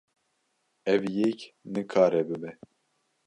[0.93, 1.39] Ev yek
[1.71, 2.51] nikare bibe.